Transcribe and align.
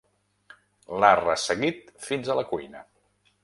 L'ha 1.03 1.11
resseguit 1.21 1.95
fins 2.09 2.33
a 2.35 2.41
la 2.41 2.49
cuina. 2.55 2.83